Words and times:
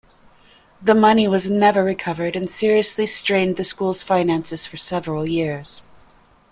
The 0.81 0.95
money 0.95 1.27
was 1.27 1.47
never 1.47 1.83
recovered 1.83 2.35
and 2.35 2.49
seriously 2.49 3.05
strained 3.05 3.57
the 3.57 3.63
schools 3.63 4.01
finances 4.01 4.65
for 4.65 4.77
several 4.77 5.27
years. 5.27 5.83